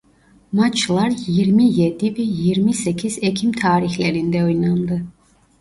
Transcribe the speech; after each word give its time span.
Maçlar 0.53 1.13
yirmi 1.27 1.73
yedi 1.79 2.17
ve 2.17 2.21
yirmi 2.21 2.73
sekiz 2.73 3.19
Ekim 3.21 3.51
tarihlerinde 3.51 4.43
oynandı. 4.43 5.03